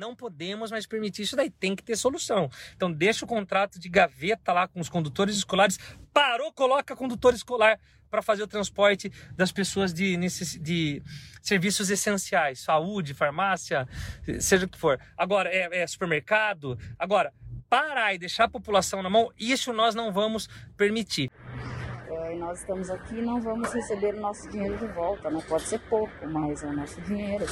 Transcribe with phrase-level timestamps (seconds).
[0.00, 2.50] não podemos mais permitir isso daí, tem que ter solução.
[2.74, 5.78] Então deixa o contrato de gaveta lá com os condutores escolares,
[6.12, 7.78] parou, coloca condutor escolar
[8.10, 10.16] para fazer o transporte das pessoas de,
[10.58, 11.02] de
[11.40, 13.86] serviços essenciais, saúde, farmácia,
[14.40, 14.98] seja o que for.
[15.16, 16.76] Agora, é, é supermercado.
[16.98, 17.32] Agora,
[17.68, 21.30] parar e deixar a população na mão, isso nós não vamos permitir.
[22.10, 25.62] É, nós estamos aqui e não vamos receber o nosso dinheiro de volta, não pode
[25.62, 27.46] ser pouco, mas é o nosso dinheiro.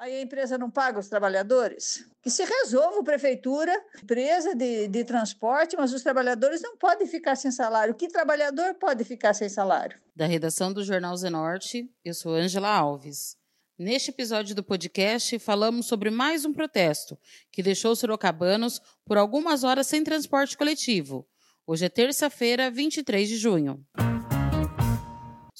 [0.00, 2.06] Aí a empresa não paga os trabalhadores?
[2.22, 3.70] Que se resolva a prefeitura,
[4.02, 7.94] empresa de, de transporte, mas os trabalhadores não podem ficar sem salário.
[7.94, 10.00] Que trabalhador pode ficar sem salário?
[10.16, 13.36] Da redação do Jornal Zenorte, eu sou Ângela Alves.
[13.78, 17.18] Neste episódio do podcast, falamos sobre mais um protesto
[17.52, 21.28] que deixou os sorocabanos por algumas horas sem transporte coletivo.
[21.66, 23.84] Hoje é terça-feira, 23 de junho.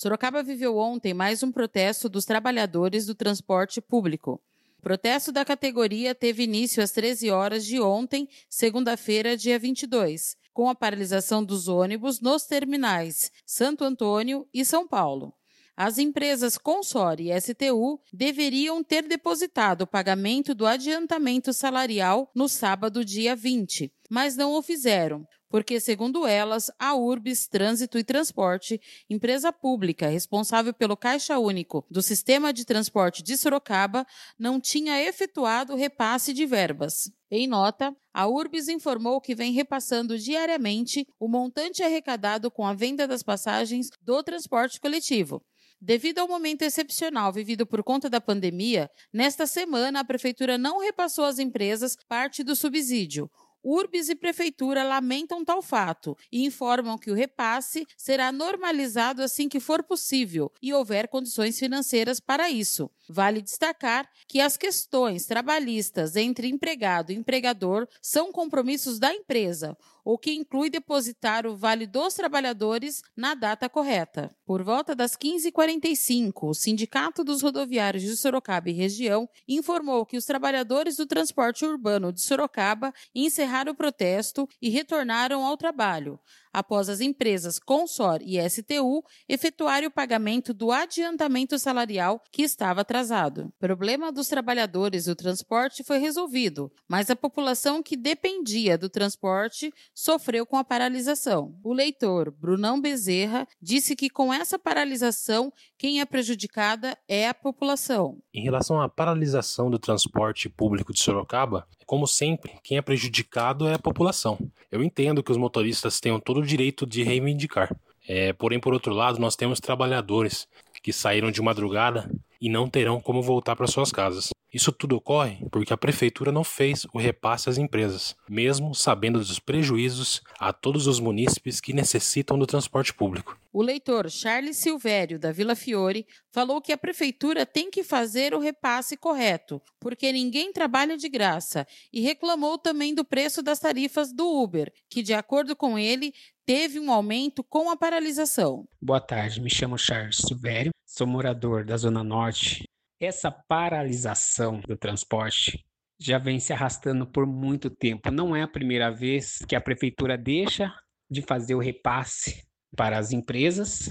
[0.03, 4.41] Sorocaba viveu ontem mais um protesto dos trabalhadores do transporte público.
[4.79, 10.71] O protesto da categoria teve início às 13 horas de ontem, segunda-feira, dia 22, com
[10.71, 15.35] a paralisação dos ônibus nos terminais Santo Antônio e São Paulo.
[15.77, 23.05] As empresas Consor e STU deveriam ter depositado o pagamento do adiantamento salarial no sábado,
[23.05, 29.53] dia 20, mas não o fizeram, porque, segundo elas, a Urbis Trânsito e Transporte, empresa
[29.53, 34.07] pública responsável pelo Caixa Único do Sistema de Transporte de Sorocaba,
[34.39, 37.11] não tinha efetuado repasse de verbas.
[37.29, 43.07] Em nota, a Urbis informou que vem repassando diariamente o montante arrecadado com a venda
[43.07, 45.43] das passagens do transporte coletivo.
[45.83, 51.25] Devido ao momento excepcional vivido por conta da pandemia, nesta semana a Prefeitura não repassou
[51.25, 53.31] às empresas parte do subsídio,
[53.63, 59.61] Urbis e Prefeitura lamentam tal fato e informam que o repasse será normalizado assim que
[59.61, 62.91] for possível e houver condições financeiras para isso.
[63.09, 70.19] Vale destacar que as questões trabalhistas entre empregado e empregador são compromissos da empresa, o
[70.19, 74.35] que inclui depositar o Vale dos Trabalhadores na data correta.
[74.45, 80.25] Por volta das 15h45, o Sindicato dos Rodoviários de Sorocaba e região informou que os
[80.25, 86.19] trabalhadores do transporte urbano de Sorocaba encerraram o protesto e retornaram ao trabalho
[86.53, 93.47] após as empresas Consor e STU efetuarem o pagamento do adiantamento salarial que estava atrasado.
[93.47, 99.73] O problema dos trabalhadores do transporte foi resolvido, mas a população que dependia do transporte
[99.95, 101.55] sofreu com a paralisação.
[101.63, 108.19] O leitor Brunão Bezerra disse que com essa paralisação, quem é prejudicada é a população.
[108.33, 113.75] Em relação à paralisação do transporte público de Sorocaba, como sempre, quem é prejudicado é
[113.75, 114.39] a população.
[114.71, 117.75] Eu entendo que os motoristas tenham todo o direito de reivindicar.
[118.07, 120.49] É, porém, por outro lado, nós temos trabalhadores
[120.83, 124.31] que saíram de madrugada e não terão como voltar para suas casas.
[124.53, 129.39] Isso tudo ocorre porque a prefeitura não fez o repasse às empresas, mesmo sabendo dos
[129.39, 133.39] prejuízos a todos os munícipes que necessitam do transporte público.
[133.53, 138.41] O leitor Charles Silvério, da Vila Fiore, falou que a prefeitura tem que fazer o
[138.41, 144.25] repasse correto, porque ninguém trabalha de graça, e reclamou também do preço das tarifas do
[144.27, 146.13] Uber, que, de acordo com ele,
[146.51, 148.67] teve um aumento com a paralisação.
[148.83, 152.65] Boa tarde, me chamo Charles Silvério, sou morador da Zona Norte
[153.01, 155.65] essa paralisação do transporte
[155.99, 158.11] já vem se arrastando por muito tempo.
[158.11, 160.75] Não é a primeira vez que a prefeitura deixa
[161.09, 162.45] de fazer o repasse
[162.77, 163.89] para as empresas.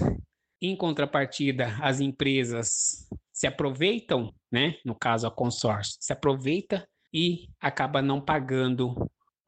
[0.60, 4.76] Em contrapartida, as empresas se aproveitam, né?
[4.84, 8.94] No caso a consórcio, se aproveita e acaba não pagando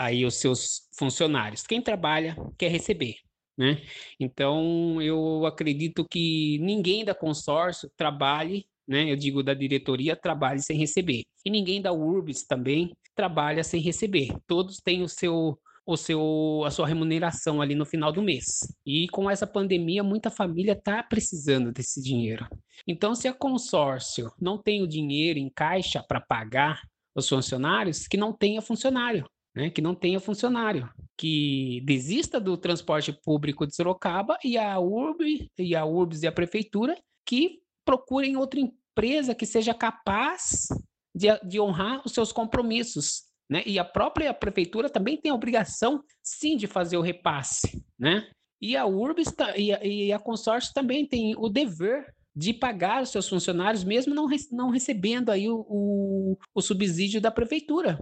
[0.04, 1.66] aí os seus funcionários.
[1.66, 3.16] Quem trabalha quer receber.
[3.56, 3.82] Né?
[4.18, 9.10] Então, eu acredito que ninguém da consórcio trabalhe né?
[9.10, 11.22] Eu digo da diretoria trabalhe sem receber.
[11.44, 14.28] E ninguém da URBS também trabalha sem receber.
[14.46, 18.44] Todos têm o seu o seu a sua remuneração ali no final do mês.
[18.86, 22.46] E com essa pandemia, muita família está precisando desse dinheiro.
[22.86, 26.80] Então, se a consórcio não tem o dinheiro em caixa para pagar
[27.14, 29.26] os funcionários, que não tenha funcionário.
[29.54, 35.50] Né, que não tenha funcionário, que desista do transporte público de Sorocaba e a URB
[35.58, 36.96] e a URBS e a prefeitura
[37.26, 40.68] que procurem outra empresa que seja capaz
[41.14, 43.24] de, de honrar os seus compromissos.
[43.50, 43.62] Né?
[43.66, 47.84] E a própria prefeitura também tem a obrigação, sim, de fazer o repasse.
[47.98, 48.26] Né?
[48.60, 53.10] E a URBS e a, e a consórcio também tem o dever de pagar os
[53.10, 57.98] seus funcionários, mesmo não, não recebendo aí o, o, o subsídio da prefeitura.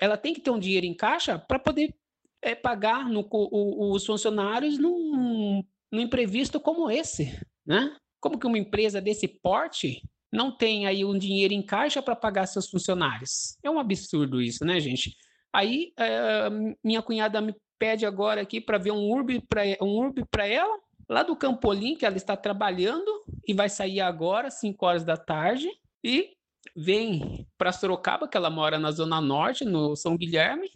[0.00, 1.94] Ela tem que ter um dinheiro em caixa para poder
[2.42, 7.96] é, pagar no, o, os funcionários num, num imprevisto como esse, né?
[8.20, 10.02] Como que uma empresa desse porte
[10.32, 13.56] não tem aí um dinheiro em caixa para pagar seus funcionários?
[13.62, 15.16] É um absurdo isso, né, gente?
[15.52, 16.48] Aí é,
[16.84, 20.78] minha cunhada me pede agora aqui para ver um urbe para um urbe para ela
[21.08, 23.10] lá do Campolim que ela está trabalhando
[23.46, 25.68] e vai sair agora 5 horas da tarde
[26.04, 26.36] e
[26.76, 30.70] vem para Sorocaba que ela mora na zona norte no São Guilherme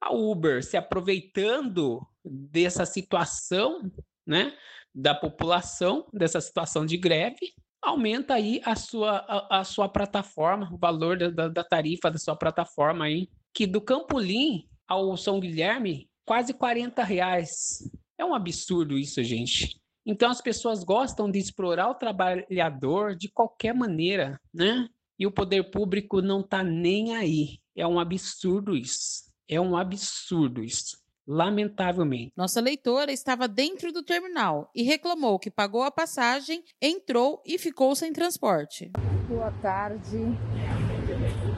[0.00, 3.90] a Uber se aproveitando dessa situação,
[4.26, 4.56] né,
[4.94, 7.52] da população, dessa situação de greve,
[7.82, 12.36] aumenta aí a sua, a, a sua plataforma, o valor da, da, tarifa da sua
[12.36, 17.90] plataforma aí, que do Campolim ao São Guilherme, quase 40 reais.
[18.16, 19.78] É um absurdo isso, gente.
[20.04, 24.88] Então as pessoas gostam de explorar o trabalhador de qualquer maneira, né?
[25.18, 27.58] E o poder público não está nem aí.
[27.74, 29.24] É um absurdo isso.
[29.48, 30.96] É um absurdo isso.
[31.26, 32.32] Lamentavelmente.
[32.36, 37.94] Nossa leitora estava dentro do terminal e reclamou que pagou a passagem, entrou e ficou
[37.94, 38.90] sem transporte.
[39.28, 40.18] Boa tarde.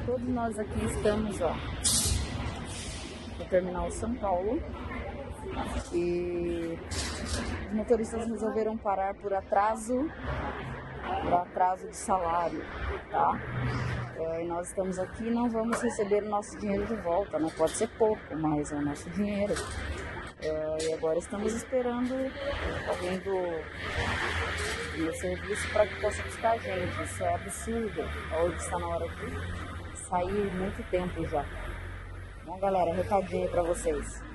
[0.06, 1.54] Todos nós aqui estamos ó,
[3.38, 4.60] no terminal São Paulo
[5.92, 6.78] e
[7.68, 10.10] os motoristas resolveram parar por atraso,
[11.22, 12.62] por atraso de salário,
[13.10, 13.38] tá?
[14.16, 17.50] É, e nós estamos aqui e não vamos receber o nosso dinheiro de volta, né?
[17.56, 19.54] Pode ser pouco, mas é o nosso dinheiro.
[20.42, 22.14] É, e agora estamos esperando
[22.88, 27.02] alguém do meu serviço para que possa buscar a gente.
[27.02, 28.02] Isso é absurdo.
[28.42, 31.44] Hoje está na hora de sair muito tempo já.
[32.44, 34.29] Bom, galera, recadinho para vocês.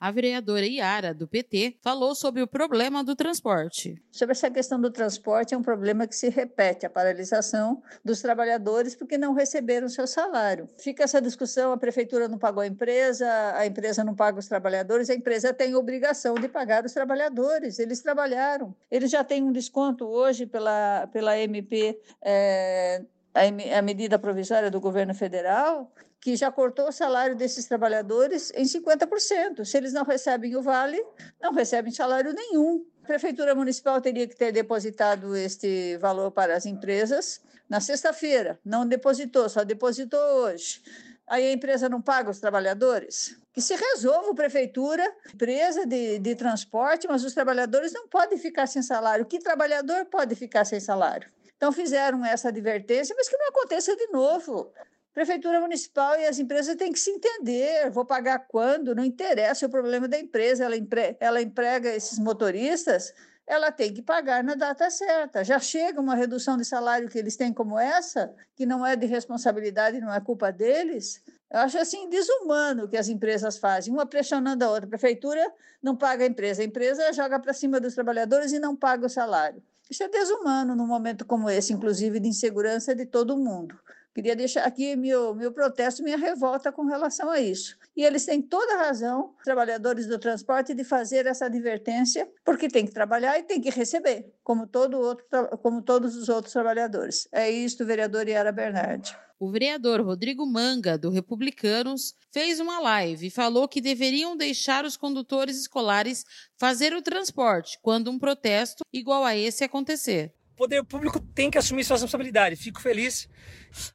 [0.00, 4.02] A vereadora Iara, do PT, falou sobre o problema do transporte.
[4.10, 8.94] Sobre essa questão do transporte, é um problema que se repete, a paralisação dos trabalhadores
[8.94, 10.70] porque não receberam seu salário.
[10.78, 15.10] Fica essa discussão, a prefeitura não pagou a empresa, a empresa não paga os trabalhadores,
[15.10, 18.74] a empresa tem obrigação de pagar os trabalhadores, eles trabalharam.
[18.90, 24.80] Eles já têm um desconto hoje pela, pela MP, é, a, a medida provisória do
[24.80, 29.64] governo federal, que já cortou o salário desses trabalhadores em 50%.
[29.64, 31.02] Se eles não recebem o vale,
[31.40, 32.84] não recebem salário nenhum.
[33.02, 38.58] A Prefeitura Municipal teria que ter depositado este valor para as empresas na sexta-feira.
[38.64, 40.82] Não depositou, só depositou hoje.
[41.26, 43.36] Aí a empresa não paga os trabalhadores?
[43.52, 48.66] Que se resolva a prefeitura, empresa de, de transporte, mas os trabalhadores não podem ficar
[48.66, 49.24] sem salário.
[49.24, 51.30] Que trabalhador pode ficar sem salário?
[51.60, 54.72] Então fizeram essa advertência, mas que não aconteça de novo.
[55.12, 57.90] Prefeitura municipal e as empresas têm que se entender.
[57.90, 58.94] Vou pagar quando?
[58.94, 60.64] Não interessa é o problema da empresa.
[60.64, 61.18] Ela, empre...
[61.20, 63.12] ela emprega esses motoristas,
[63.46, 65.44] ela tem que pagar na data certa.
[65.44, 69.04] Já chega uma redução de salário que eles têm como essa, que não é de
[69.04, 71.22] responsabilidade, não é culpa deles.
[71.50, 74.86] Eu acho assim desumano o que as empresas fazem, uma pressionando a outra.
[74.86, 75.46] A prefeitura
[75.82, 79.10] não paga a empresa, a empresa joga para cima dos trabalhadores e não paga o
[79.10, 79.62] salário.
[79.90, 83.78] Isso é desumano num momento como esse, inclusive de insegurança de todo mundo.
[84.14, 87.76] Queria deixar aqui meu, meu protesto, minha revolta com relação a isso.
[87.96, 92.84] E eles têm toda a razão, trabalhadores do transporte, de fazer essa advertência, porque tem
[92.84, 95.24] que trabalhar e tem que receber, como, todo outro,
[95.62, 97.28] como todos os outros trabalhadores.
[97.30, 99.16] É isso, vereador Yara Bernardi.
[99.38, 104.98] O vereador Rodrigo Manga, do Republicanos, fez uma live e falou que deveriam deixar os
[104.98, 106.26] condutores escolares
[106.58, 111.84] fazer o transporte quando um protesto igual a esse acontecer poder público tem que assumir
[111.84, 112.54] sua responsabilidade.
[112.54, 113.26] Fico feliz,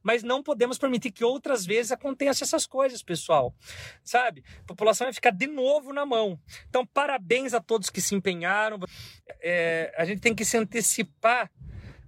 [0.02, 3.54] mas não podemos permitir que outras vezes aconteçam essas coisas, pessoal.
[4.04, 4.44] Sabe?
[4.62, 6.40] A população vai ficar de novo na mão.
[6.68, 8.80] Então, parabéns a todos que se empenharam.
[9.42, 11.52] É, a gente tem que se antecipar.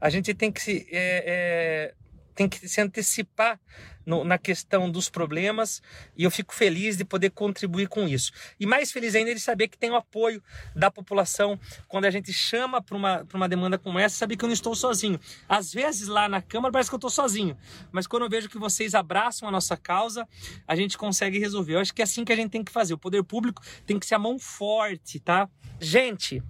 [0.02, 1.96] A gente tem que se, é, é,
[2.38, 3.60] tem que se antecipar
[4.06, 5.82] no, na questão dos problemas
[6.16, 8.32] e eu fico feliz de poder contribuir com isso.
[8.60, 10.42] E mais feliz ainda de saber que tem o apoio
[10.76, 14.48] da população quando a gente chama para uma, uma demanda como essa, saber que eu
[14.48, 15.20] não estou sozinho.
[15.50, 17.58] Às vezes lá na Câmara parece que eu estou sozinho,
[17.92, 20.28] mas quando eu vejo que vocês abraçam a nossa causa,
[20.68, 21.74] a gente consegue resolver.
[21.74, 22.94] Eu acho que é assim que a gente tem que fazer.
[22.94, 25.50] O poder público tem que ser a mão forte, tá?
[25.82, 26.44] Gente,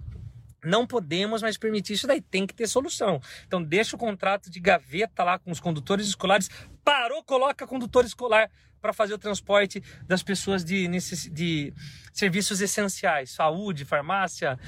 [0.64, 3.20] não podemos mais permitir isso daí, tem que ter solução.
[3.46, 6.50] Então deixa o contrato de gaveta lá com os condutores escolares,
[6.84, 8.50] parou, coloca condutor escolar
[8.80, 10.86] para fazer o transporte das pessoas de,
[11.30, 11.74] de
[12.12, 14.58] serviços essenciais, saúde, farmácia,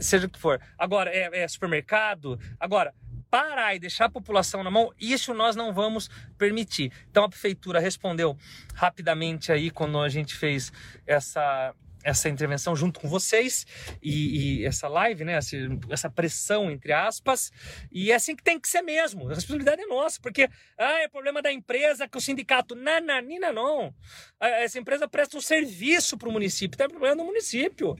[0.00, 0.60] seja o que for.
[0.78, 2.40] Agora, é, é supermercado.
[2.58, 2.94] Agora,
[3.30, 6.92] parar e deixar a população na mão, isso nós não vamos permitir.
[7.10, 8.36] Então a prefeitura respondeu
[8.74, 10.72] rapidamente aí quando a gente fez
[11.06, 13.66] essa essa intervenção junto com vocês
[14.02, 15.34] e, e essa live, né?
[15.34, 15.56] Essa,
[15.90, 17.50] essa, pressão, entre aspas.
[17.90, 19.26] E é assim que tem que ser mesmo.
[19.26, 22.74] A responsabilidade é nossa, porque ah, é problema da empresa que o sindicato.
[22.74, 23.94] Nananina, não.
[24.40, 27.96] Essa empresa presta um serviço para o município, tem problema no município.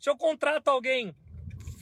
[0.00, 1.14] Se eu contrato alguém,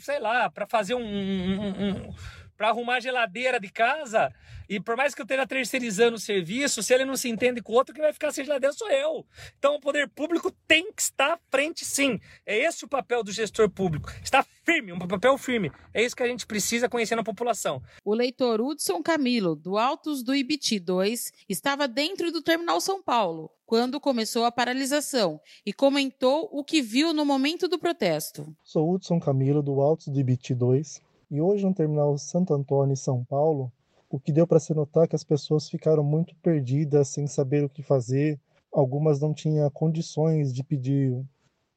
[0.01, 2.15] sei lá, para fazer um, um, um
[2.57, 4.33] para arrumar a geladeira de casa.
[4.69, 7.73] E por mais que eu esteja terceirizando o serviço, se ele não se entende com
[7.73, 9.27] o outro, quem vai ficar sem geladeira sou eu.
[9.59, 12.19] Então o poder público tem que estar à frente, sim.
[12.47, 14.11] É esse o papel do gestor público.
[14.23, 15.71] Está firme, um papel firme.
[15.93, 17.83] É isso que a gente precisa conhecer na população.
[18.05, 23.51] O leitor Hudson Camilo, do Altos do Ibiti 2, estava dentro do Terminal São Paulo
[23.67, 28.55] quando começou a paralisação e comentou o que viu no momento do protesto.
[28.63, 32.97] Sou Hudson Camilo, do Altos do Ibiti 2 e hoje no terminal Santo Antônio, em
[32.97, 33.73] São Paulo,
[34.09, 37.65] o que deu para se notar é que as pessoas ficaram muito perdidas, sem saber
[37.65, 38.39] o que fazer.
[38.73, 41.21] Algumas não tinham condições de pedir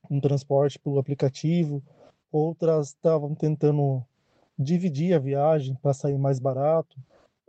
[0.09, 1.81] um transporte pelo aplicativo,
[2.31, 4.03] outras estavam tentando
[4.57, 6.97] dividir a viagem para sair mais barato.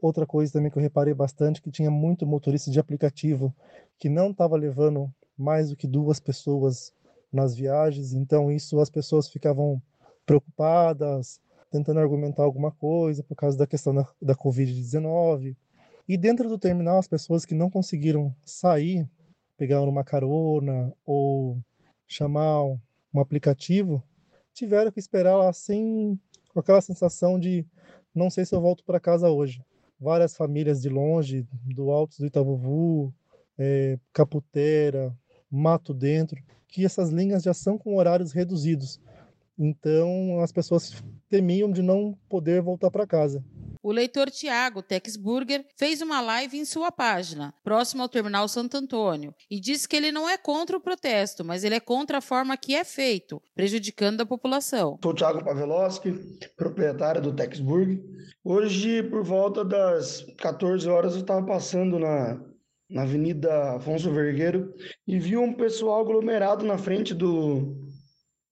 [0.00, 3.54] Outra coisa também que eu reparei bastante que tinha muito motorista de aplicativo
[3.98, 6.92] que não estava levando mais do que duas pessoas
[7.32, 9.82] nas viagens, então isso as pessoas ficavam
[10.24, 11.40] preocupadas,
[11.70, 15.56] tentando argumentar alguma coisa por causa da questão da, da Covid-19.
[16.08, 19.08] E dentro do terminal, as pessoas que não conseguiram sair,
[19.56, 21.58] pegar uma carona ou
[22.06, 24.02] chamar um aplicativo,
[24.54, 26.18] tiveram que esperar lá sem
[26.52, 27.64] com aquela sensação de
[28.14, 29.62] não sei se eu volto para casa hoje.
[30.00, 33.14] Várias famílias de longe, do Alto do Itabuvu,
[33.58, 35.14] é, Caputera,
[35.50, 39.00] Mato Dentro, que essas linhas já são com horários reduzidos.
[39.58, 43.44] Então as pessoas temiam de não poder voltar para casa.
[43.82, 49.34] O leitor Tiago Texburger fez uma live em sua página, próximo ao Terminal Santo Antônio,
[49.50, 52.56] e disse que ele não é contra o protesto, mas ele é contra a forma
[52.56, 54.98] que é feito, prejudicando a população.
[55.02, 56.12] Sou Tiago Paveloski,
[56.56, 58.02] proprietário do Texburg.
[58.44, 62.40] Hoje, por volta das 14 horas, eu estava passando na,
[62.90, 64.74] na Avenida Afonso Vergueiro
[65.06, 67.76] e vi um pessoal aglomerado na frente do,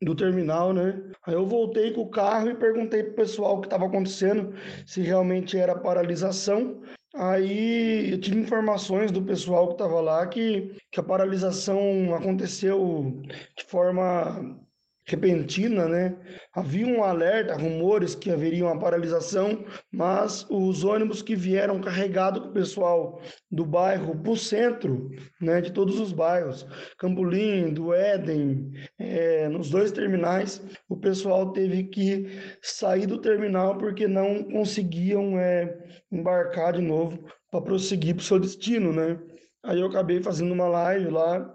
[0.03, 1.03] do terminal, né?
[1.26, 5.00] Aí eu voltei com o carro e perguntei pro pessoal o que estava acontecendo, se
[5.00, 6.83] realmente era paralisação.
[7.15, 13.23] Aí eu tive informações do pessoal que estava lá que, que a paralisação aconteceu
[13.57, 14.59] de forma
[15.07, 16.17] repentina, né?
[16.53, 22.49] Havia um alerta, rumores que haveria uma paralisação, mas os ônibus que vieram carregados com
[22.49, 23.21] o pessoal
[23.51, 25.09] do bairro para o centro,
[25.41, 26.67] né, de todos os bairros,
[26.99, 32.27] Campolim, do Éden, é, nos dois terminais, o pessoal teve que
[32.61, 35.73] sair do terminal porque não conseguiam é,
[36.11, 39.19] embarcar de novo para prosseguir para o seu destino, né?
[39.63, 41.53] Aí eu acabei fazendo uma live lá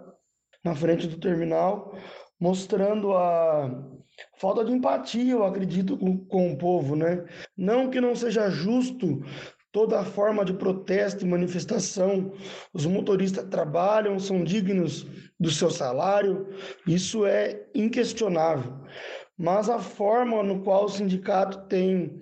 [0.64, 1.96] na frente do terminal,
[2.42, 3.70] mostrando a
[4.36, 7.24] falta de empatia, eu acredito, com, com o povo, né?
[7.56, 9.22] Não que não seja justo
[9.70, 12.32] toda forma de protesto e manifestação.
[12.74, 15.06] Os motoristas trabalham, são dignos
[15.38, 16.48] do seu salário,
[16.84, 18.74] isso é inquestionável.
[19.38, 22.20] Mas a forma no qual o sindicato tem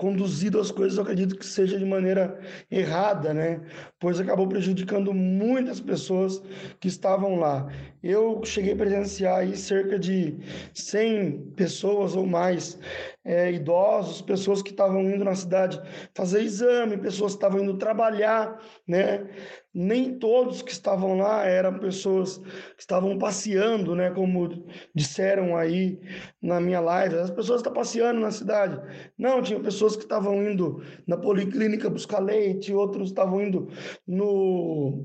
[0.00, 3.60] conduzido as coisas, eu acredito que seja de maneira errada, né?
[3.98, 6.42] Pois acabou prejudicando muitas pessoas
[6.80, 7.70] que estavam lá.
[8.02, 10.38] Eu cheguei a presenciar aí cerca de
[10.74, 12.78] 100 pessoas ou mais,
[13.24, 15.80] é, idosos, pessoas que estavam indo na cidade
[16.14, 19.28] fazer exame, pessoas que estavam indo trabalhar, né?
[19.72, 26.00] nem todos que estavam lá eram pessoas que estavam passeando, né, como disseram aí
[26.42, 27.16] na minha live.
[27.16, 28.80] As pessoas estão passeando na cidade.
[29.16, 33.68] Não, tinha pessoas que estavam indo na policlínica buscar leite, outros estavam indo
[34.06, 35.04] no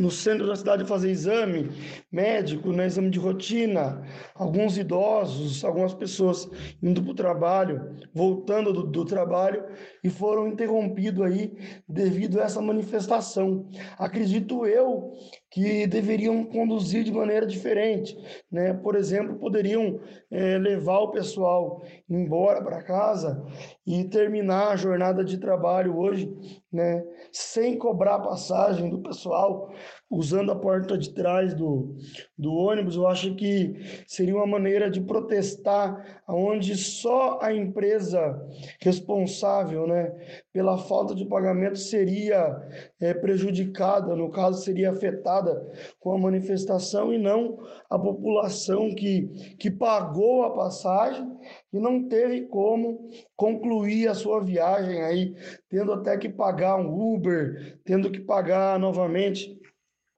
[0.00, 1.70] no centro da cidade fazer exame
[2.10, 4.02] médico, né, exame de rotina,
[4.34, 6.48] alguns idosos, algumas pessoas
[6.82, 9.62] indo para o trabalho, voltando do, do, trabalho
[10.02, 11.52] e foram interrompidos aí
[11.86, 13.68] devido a essa manifestação.
[13.98, 15.12] Acredito eu
[15.50, 18.16] que deveriam conduzir de maneira diferente,
[18.50, 18.72] né?
[18.72, 19.98] Por exemplo, poderiam
[20.30, 23.44] é, levar o pessoal embora para casa
[23.84, 26.32] e terminar a jornada de trabalho hoje,
[26.72, 27.04] né?
[27.32, 29.72] Sem cobrar passagem do pessoal,
[30.10, 31.94] usando a porta de trás do,
[32.36, 33.76] do ônibus, eu acho que
[34.08, 38.40] seria uma maneira de protestar onde só a empresa
[38.80, 40.12] responsável né,
[40.52, 42.60] pela falta de pagamento seria
[42.98, 45.64] é, prejudicada, no caso, seria afetada
[46.00, 51.30] com a manifestação e não a população que, que pagou a passagem
[51.72, 55.34] e não teve como concluir a sua viagem aí,
[55.68, 59.59] tendo até que pagar um Uber, tendo que pagar novamente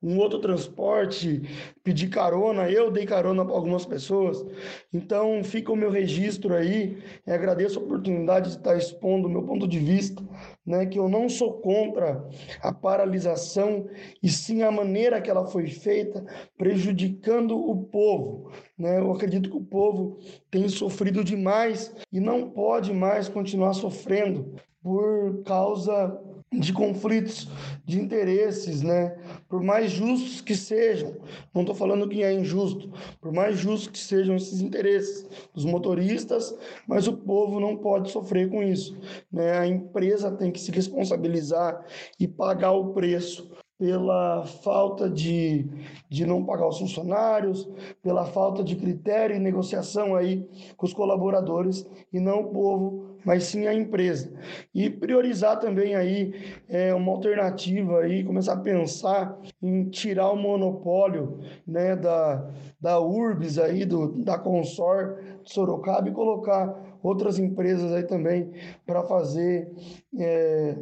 [0.02, 1.42] um outro transporte,
[1.84, 4.44] pedir carona, eu dei carona para algumas pessoas.
[4.92, 6.98] Então fica o meu registro aí.
[7.26, 10.22] E agradeço a oportunidade de estar expondo o meu ponto de vista,
[10.66, 12.28] né, que eu não sou contra
[12.60, 13.86] a paralisação
[14.22, 16.24] e sim a maneira que ela foi feita,
[16.58, 18.50] prejudicando o povo.
[18.76, 18.98] Né?
[18.98, 20.18] Eu acredito que o povo
[20.50, 26.20] tem sofrido demais e não pode mais continuar sofrendo por causa
[26.52, 27.48] de conflitos
[27.84, 29.16] de interesses, né?
[29.48, 31.16] Por mais justos que sejam,
[31.54, 36.56] não estou falando que é injusto, por mais justos que sejam esses interesses dos motoristas,
[36.86, 38.96] mas o povo não pode sofrer com isso,
[39.30, 39.58] né?
[39.58, 41.84] A empresa tem que se responsabilizar
[42.18, 43.50] e pagar o preço
[43.82, 45.66] pela falta de,
[46.08, 47.68] de não pagar os funcionários,
[48.00, 53.44] pela falta de critério e negociação aí com os colaboradores e não o povo mas
[53.44, 54.32] sim a empresa.
[54.74, 56.34] E priorizar também aí
[56.68, 62.48] é, uma alternativa aí, começar a pensar em tirar o monopólio né, da,
[62.80, 68.50] da Urbis aí, do, da Consor de Sorocaba e colocar outras empresas aí também
[68.86, 69.70] para fazer
[70.18, 70.76] é,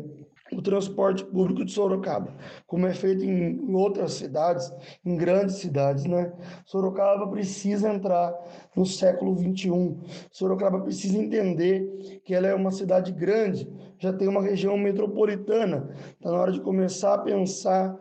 [0.52, 2.35] o transporte público de Sorocaba,
[2.66, 4.73] como é feito em outras cidades,
[5.04, 6.33] em grandes cidades, né?
[6.64, 8.35] Sorocaba precisa entrar
[8.75, 10.00] no século 21.
[10.33, 15.90] Sorocaba precisa entender que ela é uma cidade grande, já tem uma região metropolitana.
[16.12, 17.97] Está na hora de começar a pensar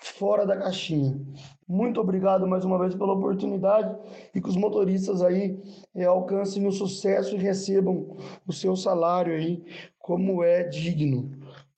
[0.00, 1.20] fora da caixinha.
[1.68, 3.96] Muito obrigado mais uma vez pela oportunidade
[4.34, 5.58] e que os motoristas aí
[5.94, 8.16] é, alcancem o sucesso e recebam
[8.46, 9.62] o seu salário aí
[9.98, 11.30] como é digno.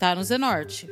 [0.00, 0.90] tá no Zenorte.